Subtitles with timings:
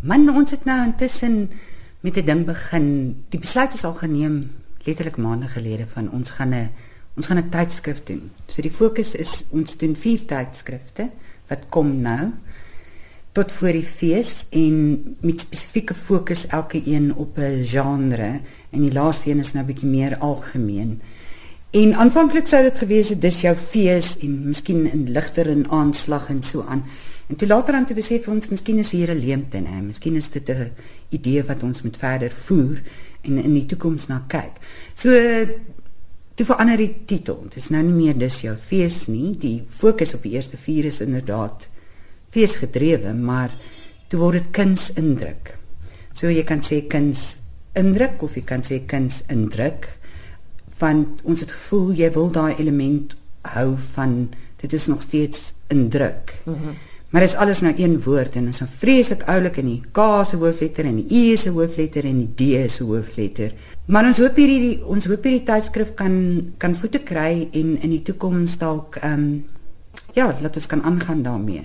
[0.00, 1.50] Man ons het nou intussen
[2.00, 3.16] met 'n ding begin.
[3.28, 6.70] Die besluit is al geneem letterlik maande gelede van ons gaan 'n
[7.16, 8.30] ons gaan 'n tydskrif doen.
[8.46, 11.10] So die fokus is ons doen vier tydskrifte
[11.46, 12.30] wat kom nou
[13.32, 18.40] tot voor die fees en met spesifieke fokus elke een op 'n genre
[18.70, 21.00] en die laaste een is nou bietjie meer algemeen.
[21.70, 26.28] En aanvanklik sou dit gewees het dis jou fees en miskien 'n ligter en aanslag
[26.28, 26.84] en so aan.
[27.28, 29.80] En toe later aan te besef ons miskien is hier 'n leemte, hè.
[29.80, 30.72] Miskien is dit 'n
[31.08, 32.82] idee wat ons moet verder voer
[33.22, 34.52] en in die toekoms na kyk.
[34.94, 35.10] So
[36.34, 37.42] toe verander die titel.
[37.42, 39.36] Dit is nou nie meer dis jou fees nie.
[39.38, 41.68] Die fokus op die eerste vier is inderdaad
[42.30, 43.56] feesgedrewe, maar
[44.08, 45.58] toe word dit kuns indruk.
[46.12, 47.36] So jy kan sê kuns
[47.78, 49.98] indruk of jy kan sê kuns indruk
[50.78, 56.38] want ons het gevoel jy wil daai element hou van dit is nog steeds indruk.
[56.46, 56.76] Mm
[57.08, 60.24] Maar dit is alles nou een woord en dit is vreeslik oulik in die K
[60.28, 63.54] se hoofletter en die E se hoofletter en die D se hoofletter.
[63.86, 66.18] Maar ons hoop hierdie ons hoop hierdie tydskrif kan
[66.60, 69.30] kan voete kry en in die toekoms dalk ehm um,
[70.12, 71.64] ja, laat ons kan aangaan daarmee.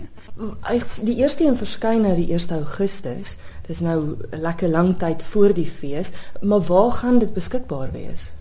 [1.02, 3.38] Die eerste een verskyn nou die 1 Augustus.
[3.68, 8.32] Dis nou 'n lekker lang tyd voor die fees, maar waar gaan dit beskikbaar wees?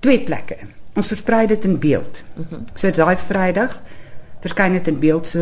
[0.00, 0.56] Twee plekke.
[0.94, 2.22] Ons versprei dit in beeld.
[2.34, 2.46] Mhm.
[2.48, 2.58] -huh.
[2.74, 3.82] So daai Vrydag
[4.40, 5.40] verskyn dit in beeld so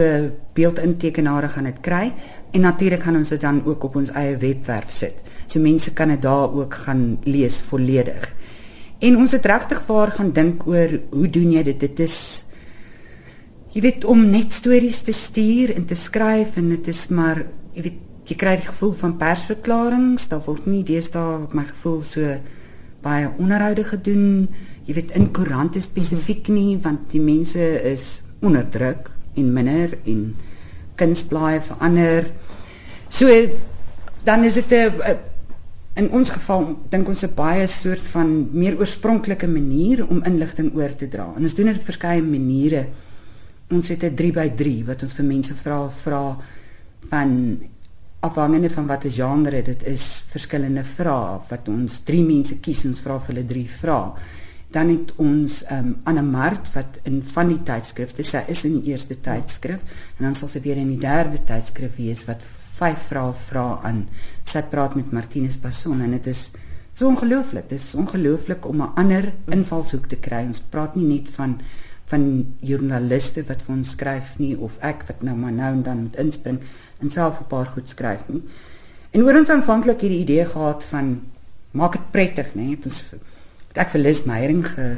[0.58, 2.08] beeldintekenare gaan dit kry
[2.50, 5.22] en natuurlik gaan ons dit dan ook op ons eie webwerf sit.
[5.46, 8.32] So mense kan dit daar ook gaan lees volledig.
[8.98, 11.80] En ons het regtig vaar gaan dink oor hoe doen jy dit?
[11.80, 12.18] Dit is
[13.72, 17.44] jy weet om net stories te stuur en te skryf en dit is maar
[17.76, 22.02] jy weet jy kry die gevoel van persverklaringe, daar word nie deesdae op my gevoel
[22.04, 22.34] so
[23.00, 24.48] baie onderhoude gedoen.
[24.84, 30.36] Jy weet in koerante spesifiek nie want die mense is onderdruk en minder en
[30.98, 32.30] kunsblaaie verander.
[33.08, 33.28] So
[34.24, 34.92] dan is dit 'n
[35.98, 40.94] in ons geval dink ons 'n baie soort van meer oorspronklike manier om inligting oor
[40.94, 41.32] te dra.
[41.36, 42.86] En ons doen dit op verskeie maniere.
[43.70, 46.36] Ons het 'n 3x3 wat ons vir mense vra vra
[47.08, 47.58] van
[48.20, 53.00] afhangende van watter genre dit is, verskillende vrae wat ons drie mense kies en ons
[53.00, 54.12] vra vir hulle drie vrae
[54.70, 58.92] dan het ons um, Anne Mart wat in van die tydskrifte sy is in die
[58.92, 59.80] eerste tydskrif
[60.18, 62.44] en dan sal sy weer in die derde tydskrif wees wat
[62.78, 64.04] vyf vrae vra aan.
[64.46, 66.50] Sy praat met Martinus Passon en dit is
[66.94, 67.68] so ongelooflik.
[67.70, 70.44] Dit is ongelooflik om 'n ander invalshoek te kry.
[70.46, 71.60] Ons praat nie net van
[72.08, 75.98] van joernaliste wat vir ons skryf nie of ek wat nou maar nou en dan
[76.02, 76.58] moet inspring
[77.00, 78.42] en self 'n paar goed skryf nie.
[79.10, 81.20] En oor ons aanvanklik hierdie idee gehad van
[81.70, 82.62] maak dit prettig nê?
[82.62, 82.78] Nee?
[82.84, 83.04] ons
[83.78, 84.88] ek vir Liz Meyering ge,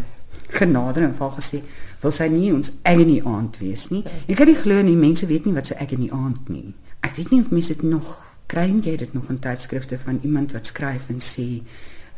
[0.57, 1.63] genader en vir gesê
[2.01, 4.03] wil sy nie ons nie aand wees nie.
[4.27, 6.73] Ek kan nie glo nie mense weet nie wat in die aand nie.
[7.03, 8.17] Ek weet nie of mense dit nog
[8.51, 11.63] kry jy dit nog in tydskrifte van iemand wat skryf en sê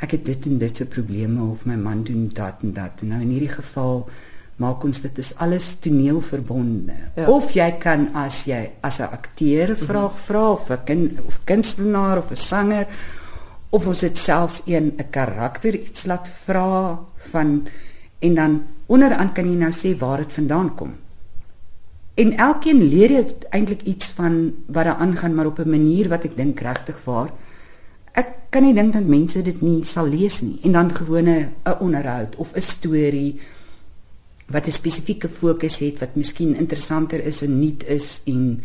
[0.03, 3.03] ek het dit en dit se probleme of my man doen dat en dat.
[3.03, 4.09] Nou in hierdie geval
[4.62, 6.97] maak ons dit is alles toneelverbonde.
[7.17, 7.27] Ja.
[7.31, 12.19] Of jy kan as jy as 'n akteur vraag vra of 'n kind of kunstenaar
[12.19, 12.87] of 'n sanger
[13.72, 17.00] of ons dit selfs een 'n karakter iets laat vra
[17.33, 17.69] van
[18.19, 20.93] en dan onderaan kan jy nou sê waar dit vandaan kom.
[22.15, 26.25] En elkeen leer jy eintlik iets van wat daar aangaan maar op 'n manier wat
[26.25, 27.31] ek dink regtig waar.
[28.12, 31.78] Ek kan nie dink dat mense dit nie sal lees nie en dan gewone 'n
[31.81, 33.41] onderhoud of 'n storie
[34.47, 38.62] wat 'n spesifieke fokus het wat miskien interessanter is en nuut is en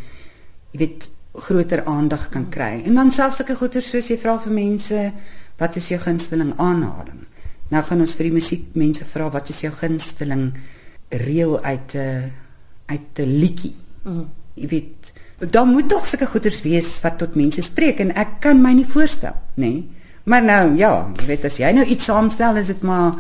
[0.72, 2.81] jy weet groter aandag kan kry.
[2.86, 5.03] En dan selfs sulke goeie soos jy vra vir mense,
[5.58, 7.25] wat is jou gunsteling aanhaling?
[7.70, 10.52] Nou gaan ons vir die musiekmense vra wat is jou gunsteling
[11.09, 12.31] reël uit 'n
[12.86, 13.76] uit 'n liedjie.
[14.03, 14.30] Mm.
[14.53, 15.14] Jy weet,
[15.52, 18.86] dan moet tog sulke goeders wees wat tot mense spreek en ek kan my nie
[18.86, 19.70] voorstel, nê?
[19.70, 19.90] Nee?
[20.24, 23.14] Maar nou ja, jy weet as jy nou iets saamstel, is dit maar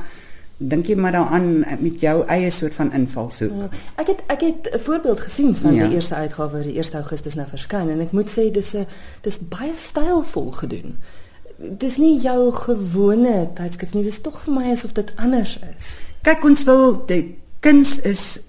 [0.57, 3.53] dink jy maar daaraan met jou eie soort van invalshoek.
[3.53, 3.69] Ja,
[4.01, 5.85] ek het ek het 'n voorbeeld gesien van ja.
[5.85, 8.87] die eerste uitgawe die 1 Augustus nou verskyn en ek moet sê dis 'n
[9.21, 10.97] dis baie stylvol gedoen.
[11.57, 15.99] Dis nie jou gewone tydskrif nie, dis tog vir my asof dit anders is.
[16.21, 18.39] Kyk ons wil die kuns is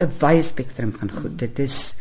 [0.00, 1.30] 'n wye spektrum van goed.
[1.30, 1.36] Mm.
[1.36, 1.94] Dit is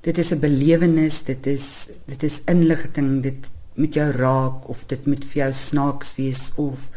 [0.00, 5.06] dit is 'n belewenis, dit is dit is inligting, dit met jou raak of dit
[5.06, 6.90] moet vir jou snaaks wees of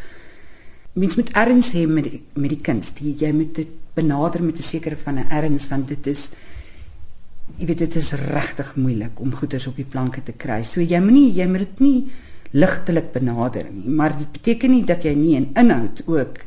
[0.93, 2.93] mens moet erns hê met die, met die kuns.
[2.99, 6.29] Jy moet dit benader met 'n sekere van 'n erns want dit is
[7.57, 10.63] jy weet dit is regtig moeilik om goeders op die planke te kry.
[10.63, 12.11] So jy moenie jy moet dit nie
[12.51, 16.37] ligtelik benader nie, maar dit beteken nie dat jy nie 'n inhoud ook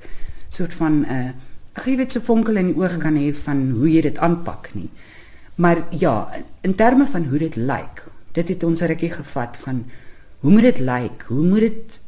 [0.49, 1.31] soort van 'n uh,
[1.75, 4.75] ag jy weet so vonkel in die oog kan hê van hoe jy dit aanpak
[4.75, 4.91] nie.
[5.55, 6.31] Maar ja,
[6.63, 9.85] in terme van hoe dit lyk, dit het ons rukkie gevat van
[10.41, 11.25] hoe moet dit lyk?
[11.29, 12.01] Hoe moet dit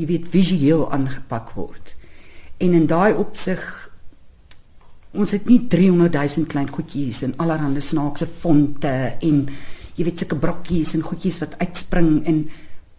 [0.00, 1.94] jy weet visueel aangepak word?
[2.60, 3.62] En in daai opsig
[5.10, 9.42] ons het nie 300 000 klein goedjies en allerlei snaakse fonte en
[9.96, 12.44] jy weet sulke brokkies en goedjies wat uitspring en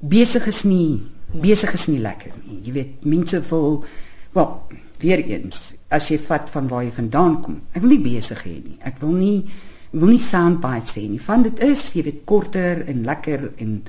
[0.02, 1.00] besig is nie
[1.32, 2.60] besig is nie lekker nie.
[2.66, 3.84] Jy weet mense wil
[4.36, 4.50] wel
[5.02, 7.60] weer eens as jy vat van waar jy vandaan kom.
[7.74, 8.78] Ek wil nie besig hê nie.
[8.88, 9.38] Ek wil nie
[9.92, 11.20] wil nie soundbites hê nie.
[11.20, 13.82] Van dit is jy weet korter en lekker en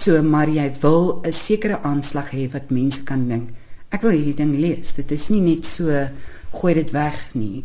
[0.00, 3.50] so maar jy wil 'n sekere aanslag hê wat mense kan dink.
[3.90, 4.94] Ek wil hierdie ding lees.
[4.94, 6.08] Dit is nie net so
[6.52, 7.64] gooi dit weg nie.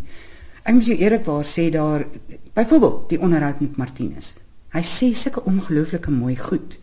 [0.64, 2.06] Ek moet jou eerlikwaar sê daar
[2.54, 4.36] byvoorbeeld die onderhoud met Martinus.
[4.74, 6.78] Hy sê sulke ongelooflike mooi goed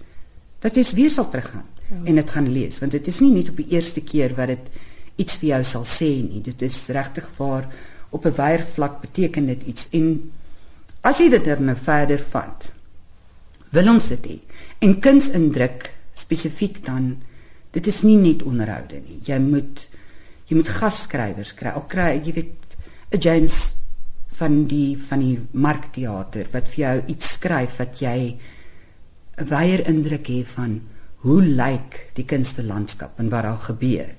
[0.60, 1.96] dat jy weer sal teruggaan ja.
[2.04, 4.68] en dit gaan lees want dit is nie net op die eerste keer wat dit
[5.16, 6.40] iets vir jou sal sê nie.
[6.40, 7.68] Dit is regtig waar
[8.10, 10.30] op 'n wyer vlak beteken dit iets en
[11.02, 12.72] as jy dit dan nou verder vat
[13.72, 14.38] wil ons dit hê.
[14.84, 17.16] En kunsindruk spesifiek dan
[17.72, 19.20] dit is nie net onderhoude nie.
[19.24, 19.86] Jy moet
[20.48, 21.72] jy moet gasskrywers kry.
[21.72, 22.76] Al kry jy weet
[23.12, 23.74] 'n James
[24.38, 28.38] van die van die markteater wat vir jou iets skryf wat jy
[29.38, 30.80] 'n wyeer indruk het van
[31.22, 34.14] hoe lyk die kunstelandskap en wat daar gebeur.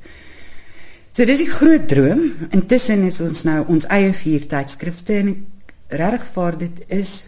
[1.14, 2.34] So dis 'n groot droom.
[2.50, 5.46] Intussen is ons nou ons eie vier tydskrifte en
[5.88, 7.26] regtig vir dit is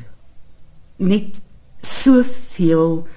[0.98, 1.42] net
[1.86, 3.08] soveel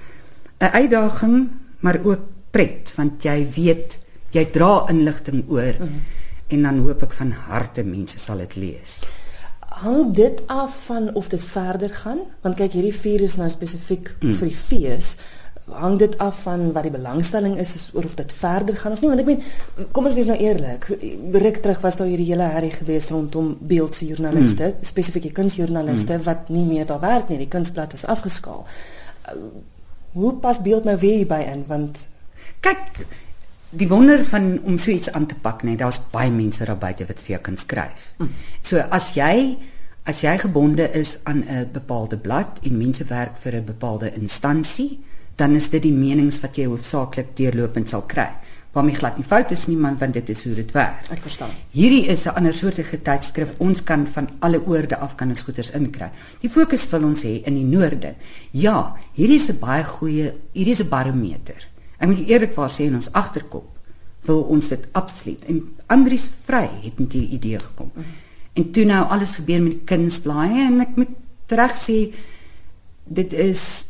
[0.58, 1.48] 'n uitdaging
[1.80, 2.20] maar ook
[2.50, 3.98] pret want jy weet
[4.30, 6.02] jy dra inligting oor mm -hmm.
[6.48, 9.02] en dan hoop ek van harte mense sal dit lees.
[9.60, 14.14] Hang dit af van of dit verder gaan want kyk hierdie vier is nou spesifiek
[14.20, 14.34] mm.
[14.34, 15.16] vir die fees
[15.70, 19.00] hang dit af van wat die belangstelling is, is oor of dit verder gaan of
[19.00, 20.88] nie want ek meen kom ons wees nou eerlik
[21.32, 24.90] ruk terug was daar hierdie hele herrie gewees rondom beeldse joernaliste mm.
[24.92, 26.26] spesifieke kunsjoernaliste mm.
[26.28, 29.38] wat nie meer daar werk nie die kunsblad is afgeskaal uh,
[30.12, 32.08] hoe pas beeld nou weer hierby in want
[32.60, 33.04] kyk
[33.70, 37.06] die wonder van om so iets aan te pak nê, daar's baie mense daar buite
[37.08, 38.12] wat vir jou kan skryf.
[38.18, 38.30] Mm.
[38.62, 39.58] So as jy
[40.08, 45.00] as jy gebonde is aan 'n bepaalde blad en mense werk vir 'n bepaalde instansie,
[45.38, 48.26] dan is dit die menings wat jy hoofsaaklik deurlopend sal kry.
[48.74, 51.06] Waarmee glad nie fout is nie, man, want dit is hoe dit werk.
[51.14, 51.54] Ek verstaan.
[51.72, 53.54] Hierdie is 'n ander soortige tydskrif.
[53.58, 56.10] Ons kan van alle oorde af kan ons goeders inkry.
[56.40, 58.14] Die fokus wil ons hê in die noorde.
[58.50, 61.68] Ja, hierdie is 'n baie goeie, hierdie is 'n barometer.
[61.98, 63.78] Ek moet eerlikwaar sê in ons agterkop
[64.26, 65.44] wil ons dit absoluut.
[65.44, 67.90] En Andries Vry het met hierdie idee gekom.
[67.94, 68.04] Mm.
[68.52, 71.08] En toe nou alles gebeur met die kunsblaaie en ek moet
[71.46, 72.14] reg sê
[73.04, 73.87] dit is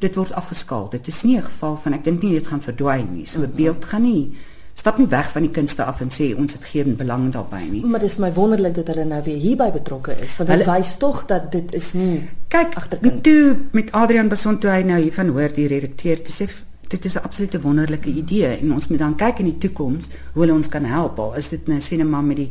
[0.00, 0.88] dit word afgeskaal.
[0.90, 3.26] Dit is nie 'n geval van ek dink nie dit gaan verdwyn nie.
[3.26, 4.32] So 'n beeld gaan nie
[4.80, 7.82] stap nie weg van die kunste af en sê ons het geen belang daarbey nie.
[7.86, 11.24] Maar dis my wonderlik dat hulle nou weer hierby betrokke is want dit wys tog
[11.30, 13.22] dat dit is nie kyk agterkant.
[13.26, 16.48] Toe met Adrian Beson toe hy nou hiervan hoor die redakteur te sê
[16.90, 20.42] dit is 'n absolute wonderlike idee en ons moet dan kyk in die toekoms hoe
[20.42, 22.50] hulle ons kan help al is dit nou net maar met die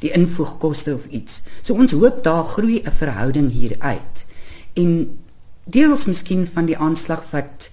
[0.00, 1.42] die invoegkoste of iets.
[1.62, 4.24] So ons hoop daar groei 'n verhouding hier uit.
[4.74, 5.18] En
[5.70, 7.70] deels miskien van die aanslag wat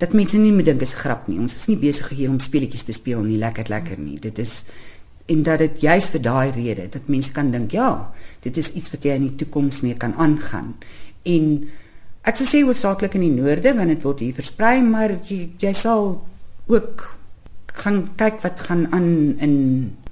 [0.00, 1.38] dat mense nie meer dink is grap nie.
[1.38, 4.18] Ons is nie besig hier om speletjies te speel nie, lekker lekker nie.
[4.20, 4.64] Dit is
[5.30, 8.90] en dat dit juis vir daai rede dat mense kan dink ja, dit is iets
[8.90, 10.74] wat jy in die toekoms mee kan aangaan.
[11.22, 11.68] En
[12.20, 15.70] Ek sou sê hoofsaaklik in die noorde want dit word hier versprei, maar jy, jy
[15.72, 16.18] sal
[16.68, 17.06] ook
[17.80, 19.08] gaan kyk wat gaan aan
[19.40, 19.54] in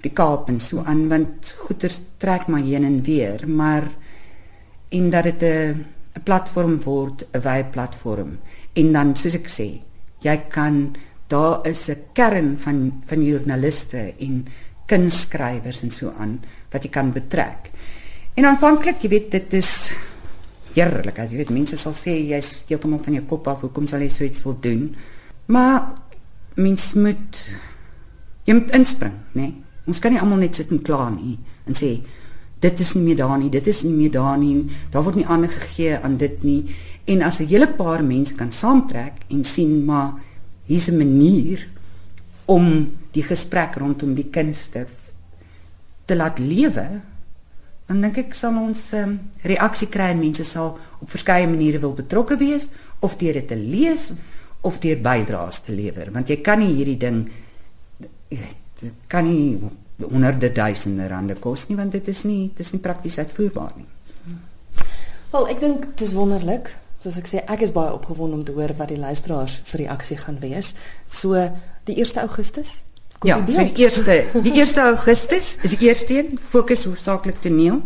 [0.01, 1.93] die Kaap en so aan want goeder
[2.23, 3.91] trek maar heen en weer, maar
[4.89, 5.85] en dat dit 'n
[6.19, 8.39] 'n platform word, 'n wye platform.
[8.75, 9.69] En dan soos ek sê,
[10.23, 10.97] jy kan
[11.29, 14.47] daar is 'n kern van van joernaliste en
[14.87, 17.71] kunstskrywers en so aan wat jy kan betrek.
[18.35, 19.93] En aanvanklik, jy weet, dit is
[20.75, 21.17] heerlik.
[21.17, 24.25] Jy weet mense sal sê jy's heeltemal van jou kop af, hoekom sal jy so
[24.25, 24.97] iets wil doen?
[25.47, 25.93] Maar
[26.55, 27.41] mens moet
[28.45, 29.43] jy moet inspring, né?
[29.43, 29.55] Nee?
[29.89, 31.95] Ons kan nie almal net sit en kla nie en sê
[32.61, 34.67] dit is nie meer daar nie, dit is nie meer daar nie.
[34.91, 36.75] Daar word nie aandag gegee aan dit nie.
[37.07, 40.13] En as 'n hele paar mense kan saamtrek en sien maar
[40.67, 41.69] hier's 'n manier
[42.45, 44.87] om die gesprek rondom die kunste
[46.05, 47.01] te laat lewe
[47.89, 49.17] dan dink ek sal ons um,
[49.49, 52.69] reaksie kry en mense sal op verskeie maniere wil betrokke wees
[53.01, 54.11] of deur dit te lees
[54.61, 57.23] of deur bydraes te lewer want jy kan nie hierdie ding
[58.29, 59.57] dit kan nie
[59.99, 63.89] honderde duisende rande kos nie want dit is nie dit is nie prakties uitvoerbaar nie.
[65.33, 66.71] Wel, ek dink dit is wonderlik.
[66.99, 70.17] Soos ek sê, ek is baie opgewonde om te hoor wat die luisteraars se reaksie
[70.19, 70.73] gaan wees.
[71.07, 71.37] So
[71.87, 72.83] die 1 Augustus
[73.19, 77.83] Kom ja, vir die eerste die 1 Augustus is die eerste een fokus hoofsaaklik toneel.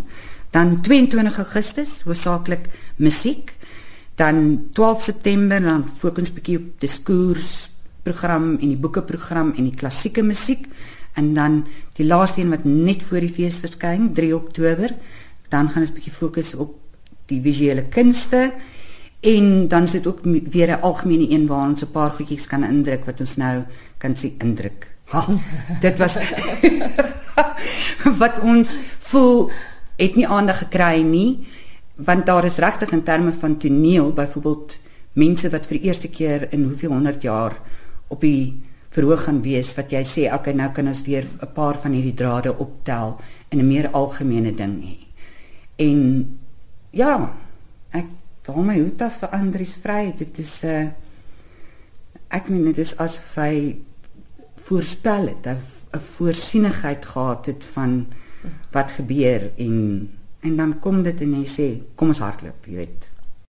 [0.53, 2.69] Dan 22 Augustus hoofsaaklik
[3.01, 3.55] musiek.
[4.21, 7.71] Dan 12 September dan fokus 'n bietjie op diskurs
[8.03, 10.69] program en die boekeprogram en die klassieke musiek
[11.15, 11.67] en dan
[11.99, 14.95] die laaste een wat net voor die fees verskyn 3 Oktober
[15.49, 16.79] dan gaan ons 'n bietjie fokus op
[17.27, 18.53] die visuele kunste
[19.21, 23.05] en dan sit ook weer 'n algemene een waar ons 'n paar goedjies kan indruk
[23.05, 23.63] wat ons nou
[23.99, 24.97] kan sien indruk.
[25.05, 25.27] Ha,
[25.81, 26.19] dit was
[28.23, 29.51] wat ons voel
[29.97, 31.47] het nie aandag gekry nie
[31.95, 34.79] want daar is regtig in terme van toneel byvoorbeeld
[35.13, 37.59] mense wat vir die eerste keer in hoeveel 100 jaar
[38.09, 38.63] op die
[38.93, 42.15] verhoog gaan wees wat jy sê okay nou kan ons weer 'n paar van hierdie
[42.15, 43.17] drade optel
[43.51, 44.99] in 'n meer algemene ding hê.
[45.77, 45.99] En
[46.91, 47.33] ja,
[47.91, 48.07] ek
[48.43, 50.15] daar my hoed af vir Andries vry.
[50.17, 50.89] Dit is 'n uh, eh,
[52.29, 53.77] ek meen dit is asof hy
[54.57, 58.07] voorspel het, 'n voorsienigheid gehad het van
[58.73, 60.09] wat gebeur en
[60.41, 63.12] en dan kom dit en hy sê kom ons hardloop, jy weet.